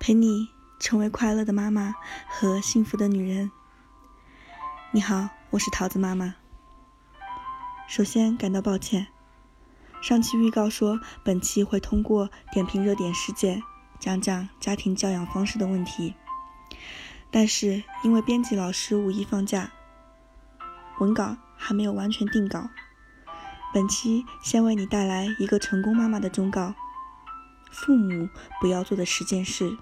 [0.00, 1.94] 陪你成为快乐的妈妈
[2.26, 3.50] 和幸福的女人。
[4.92, 6.36] 你好，我是桃子妈妈。
[7.86, 9.08] 首先感到抱歉，
[10.00, 13.62] 上期预告说本期会通过点评热点事件，
[13.98, 16.14] 讲讲家庭教养方式的问题，
[17.30, 19.70] 但是因为编辑老师五一放假，
[20.98, 22.70] 文稿还没有完全定稿。
[23.74, 26.74] 本期先为你带来一个成功妈妈的忠告：
[27.70, 28.30] 父母
[28.62, 29.76] 不要做的十件事。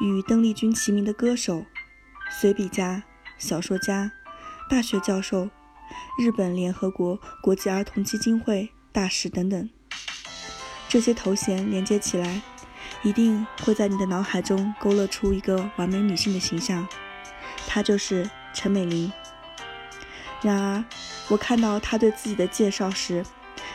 [0.00, 1.64] 与邓丽君齐名的歌手、
[2.30, 3.02] 随笔家、
[3.38, 4.10] 小说家、
[4.68, 5.48] 大学教授、
[6.18, 9.70] 日本联合国国际儿童基金会大使等等，
[10.88, 12.42] 这些头衔连接起来，
[13.02, 16.86] 一定会在你的脑海中勾勒出一个完美女性的形象，
[17.68, 19.12] 她就是陈美玲。
[20.40, 20.84] 然而，
[21.28, 23.24] 我看到她对自己的介绍时，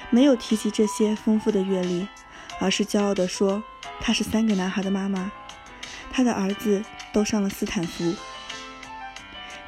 [0.10, 2.08] 没有提及这些丰富的阅历，
[2.60, 3.64] 而是骄傲地说
[4.02, 5.32] 她是三个男孩的妈妈。
[6.18, 8.16] 他的儿子都上了斯坦福。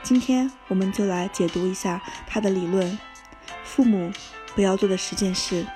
[0.02, 2.98] 今天我们就来解读一下他的理论：
[3.64, 4.12] 父母
[4.56, 5.68] 不要做的十件事。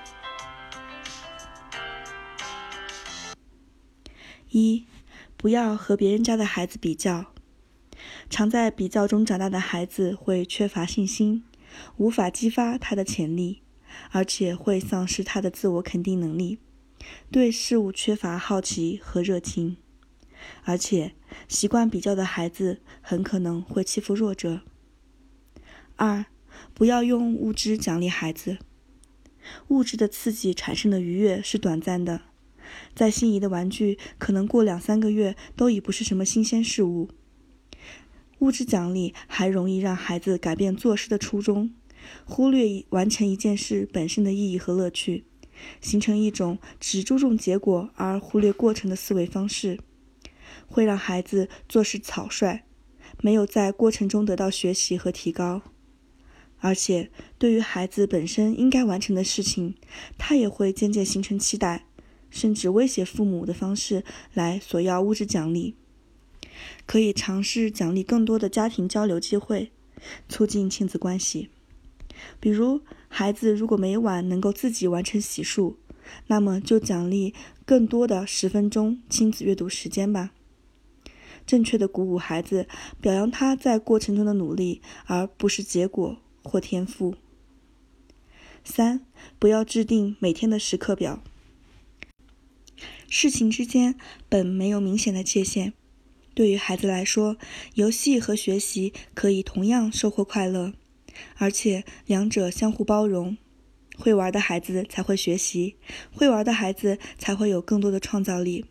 [4.50, 4.88] 一，
[5.38, 7.28] 不要和别人家的孩子比较。
[8.28, 11.44] 常在比较中长大的孩子会缺乏信心，
[11.98, 13.62] 无法激发他的潜力，
[14.10, 16.58] 而且会丧失他的自我肯定能力，
[17.30, 19.78] 对事物缺乏好奇和热情。
[20.64, 21.14] 而且，
[21.48, 24.62] 习惯比较的孩子很可能会欺负弱者。
[25.96, 26.26] 二，
[26.74, 28.58] 不要用物质奖励孩子。
[29.68, 32.22] 物质的刺激产生的愉悦是短暂的，
[32.96, 37.10] 再心仪的玩具可能过两三个月都已不是什么新鲜事物。
[38.40, 41.74] 物质奖励还容易让孩子改变做事的初衷，
[42.26, 45.26] 忽略完成一件事本身的意义和乐趣，
[45.80, 49.80] 形成一种只注重结果而忽略过程的思维方式。
[50.74, 52.64] 会让孩子做事草率，
[53.22, 55.62] 没有在过程中得到学习和提高，
[56.58, 59.76] 而且对于孩子本身应该完成的事情，
[60.18, 61.86] 他也会渐渐形成期待，
[62.32, 65.76] 甚至威胁父母的方式来索要物质奖励。
[66.88, 69.72] 可以尝试奖励更多的家庭交流机会，
[70.28, 71.50] 促进亲子关系。
[72.40, 75.76] 比如，孩子如果每晚能够自己完成洗漱，
[76.26, 80.32] 那么就奖励更多的十分钟亲子阅读时间吧。
[81.46, 82.68] 正确的鼓舞孩子，
[83.02, 87.16] 表扬他在过程中的努力，而不是结果或天赋。
[88.64, 89.06] 三，
[89.40, 91.22] 不要制定每天的时刻表。
[93.10, 93.96] 事情之间
[94.30, 95.74] 本没有明显的界限，
[96.34, 97.38] 对于孩子来说，
[97.76, 100.74] 游戏和学习可以同样收获快乐，
[101.38, 103.38] 而且两者相互包容。
[103.96, 105.76] 会玩的孩子才会学习，
[106.12, 108.66] 会玩的孩子才会有更多的创造力。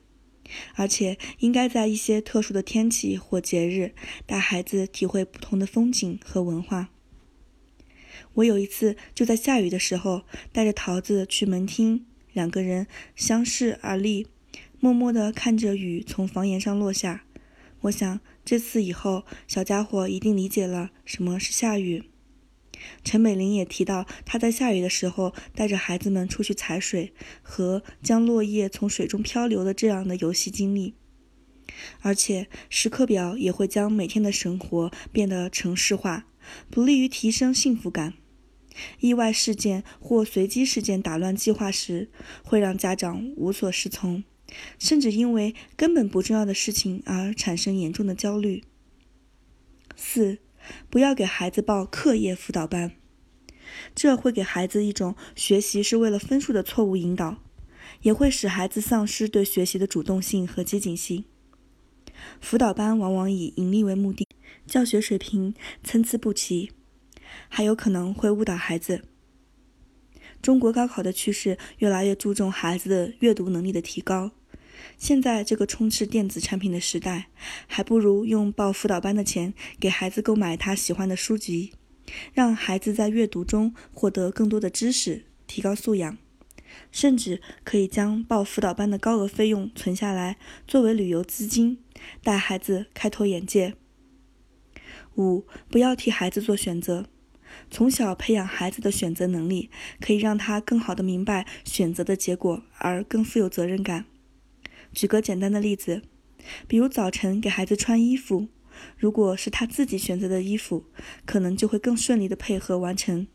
[0.74, 3.94] 而且应该在一些特殊的天气或节日，
[4.26, 6.90] 带孩子体会不同的风景和文化。
[8.34, 10.22] 我有一次就在下雨的时候，
[10.52, 14.26] 带着桃子去门厅，两个人相视而立，
[14.80, 17.24] 默默地看着雨从房檐上落下。
[17.82, 22.04] 我想这次以后，小家伙一定理解了什么是下雨。
[23.04, 27.12] 陈美玲也提到，她在下雨的时候带着孩子们出去踩水
[27.42, 30.94] 和将落叶从水中漂流的这样的游戏经历，
[32.00, 36.26] 而且时刻表也会将每天的生活变得程式化，
[36.70, 38.14] 不利于提升幸福感。
[39.00, 42.10] 意外事件或随机事件打乱计划时，
[42.42, 44.24] 会让家长无所适从，
[44.78, 48.62] 甚至因为根本不重要的事情而产生严重的焦虑。
[49.94, 50.38] 四。
[50.90, 52.92] 不要给孩子报课业辅导班，
[53.94, 57.38] 这会给孩子一种学习是为了分数的错误引导，
[58.02, 61.24] 也会使孩子丧失对学习的主动性和积极性。
[62.40, 64.26] 辅导班往往以盈利为目的，
[64.66, 66.70] 教学水平参差不齐，
[67.48, 69.02] 还有可能会误导孩子。
[70.40, 74.32] 中国高考的趋势越来越注重孩子的阅读能力的提高。
[74.96, 77.28] 现在这个充斥电子产品的时代，
[77.66, 81.72] 还不如用报辅导班的钱给孩子购买他喜欢的书籍，
[82.32, 86.18] 让孩子在阅读中获得更多的知识，提高素养。
[86.90, 91.78] 甚至可以将报辅导班的高额费用存下来，作为旅游资金，
[92.22, 93.74] 带孩子开拓眼界。
[95.16, 97.04] 五，不要替孩子做选择，
[97.70, 99.68] 从小培养孩子的选择能力，
[100.00, 104.06] 可以让他更好的明白选择的结果，而更富有责任感。
[104.92, 106.02] 举个简单的例子
[106.66, 108.48] 比如早晨给孩子穿衣服
[108.96, 110.84] 如果是他自己选择的衣服
[111.24, 113.26] 可能就会更顺利的配合完成。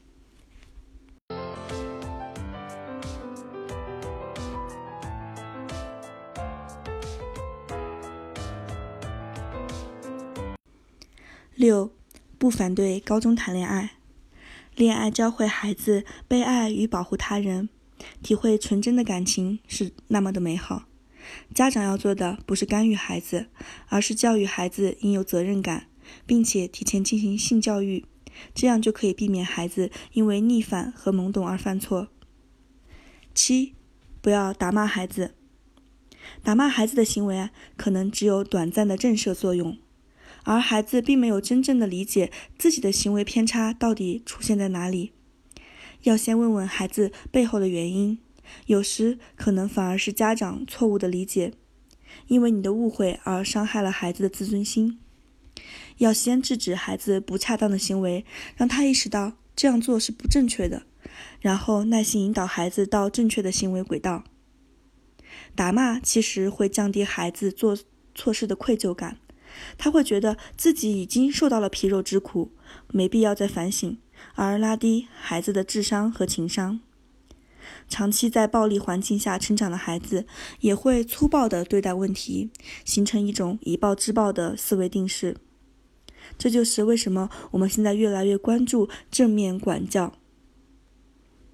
[11.55, 11.91] 六
[12.37, 13.97] 不反对高中谈恋爱。
[14.75, 17.67] 恋爱教会孩子被爱与保护他人
[18.21, 20.86] 体会纯真的感情是那么的美好。
[21.53, 23.47] 家长要做的不是干预孩子，
[23.87, 25.87] 而是教育孩子应有责任感，
[26.25, 28.05] 并且提前进行性教育，
[28.53, 32.09] 这样就可以避免孩子因为逆反和懵懂而犯错。
[33.33, 33.75] 七，
[34.21, 35.35] 不要打骂孩子。
[36.43, 39.77] 打骂孩子的行为可能只有短暂的震慑作用。
[40.43, 45.11] 而孩子并没有真正的理解自己的行为偏差到底出现在哪里，
[46.03, 48.17] 要先问问孩子背后的原因，
[48.67, 51.53] 有时可能反而是家长错误的理解，
[52.27, 54.99] 因为你的误会而伤害了孩子的自尊心。
[55.97, 60.83] 要先制止孩子不恰当的行为，让他意识到这样做是不正确的，
[61.39, 64.23] 然后耐心引导孩子到正确的行为轨道。
[65.55, 67.77] 打骂其实会降低孩子做
[68.13, 69.17] 错事的愧疚感。
[69.77, 72.51] 他会觉得自己已经受到了皮肉之苦，
[72.91, 73.97] 没必要再反省，
[74.35, 76.79] 而拉低孩子的智商和情商。
[77.87, 80.25] 长期在暴力环境下成长的孩子，
[80.59, 82.49] 也会粗暴地对待问题，
[82.83, 85.37] 形成一种以暴制暴的思维定式。
[86.37, 90.13] 这就是为什么我们现在越来越关注正面管教。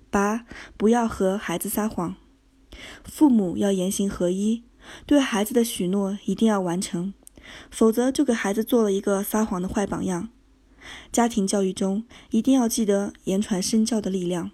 [0.09, 0.45] 八，
[0.77, 2.15] 不要和孩子撒谎，
[3.03, 4.63] 父母要言行合一，
[5.05, 7.13] 对孩子的许诺一定要完成。
[7.69, 10.29] 否则，就给孩子做了一个撒谎的坏榜样。
[11.11, 14.51] 家庭教育中一定要记得言传身教的力量。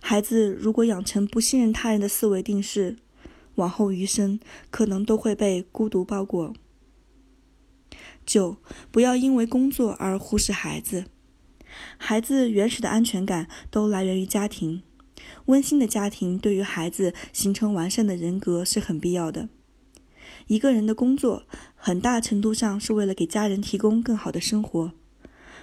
[0.00, 2.96] 孩子如果养成不信任他人的思维定式，
[3.56, 6.54] 往后余生可能都会被孤独包裹。
[8.24, 8.56] 九，
[8.90, 11.04] 不要因为工作而忽视孩子。
[11.98, 14.82] 孩子原始的安全感都来源于家庭，
[15.46, 19.48] 温馨的家庭对于孩子形成完善的人格是很必要的。
[20.46, 21.44] 一个人的工作，
[21.76, 24.92] 很大程度上是为了给家人提供更好的生活。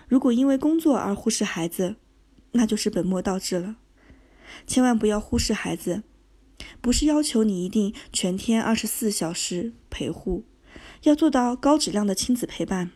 [0.07, 1.95] 如果因为工作而忽视孩子，
[2.51, 3.75] 那就是本末倒置了。
[4.65, 6.04] 千万不要忽视孩子，
[6.81, 10.45] 不是要求你一定全天二十四小时陪护，
[11.04, 12.92] 要做到高质量的亲子陪伴，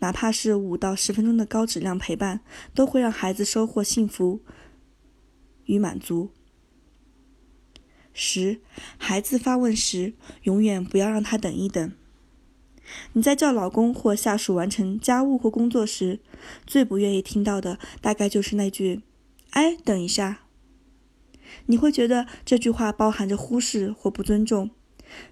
[0.00, 2.40] 哪怕是五到十分钟的高质量陪伴，
[2.74, 4.40] 都会让孩子收获幸福
[5.66, 6.30] 与满足。
[8.12, 8.60] 十，
[8.96, 11.92] 孩子发问时，永远不要让他等一等。
[13.12, 16.18] 你在叫老公或下属完成家务或工作时，
[16.66, 19.02] 最不愿意听到的，大概就是那句
[19.50, 20.40] “哎，等一下”。
[21.66, 24.70] 你会觉得这句话包含着忽视或不尊重，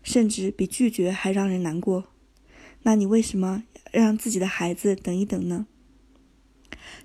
[0.02, 2.04] 甚至比拒绝还让人难过。
[2.82, 5.66] 那你为什么让自己的孩子等一等呢？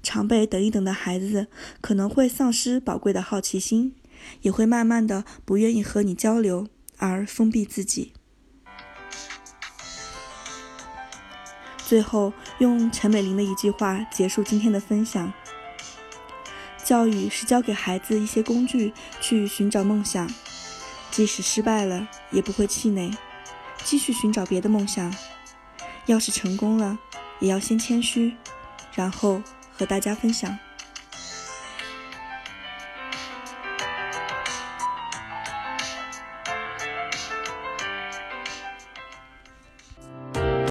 [0.03, 1.47] 常被等一等的孩子，
[1.79, 3.95] 可能会丧失宝贵的好奇心。
[4.43, 6.67] 也会慢慢的不愿意和你交流，
[6.97, 8.13] 而封闭自己。
[11.87, 15.33] 最后，用陈美玲的一句话结束今天的分享：
[16.83, 20.29] 教育是教给孩子一些工具去寻找梦想，
[21.09, 23.11] 即使失败了也不会气馁，
[23.83, 25.13] 继续寻找别的梦想。
[26.07, 26.97] 要是成功了，
[27.39, 28.35] 也要先谦虚，
[28.93, 29.41] 然后
[29.71, 30.57] 和大家分享。